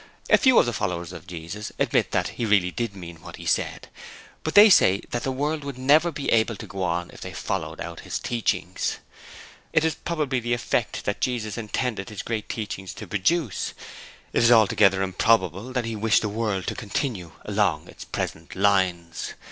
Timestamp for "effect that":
10.55-11.21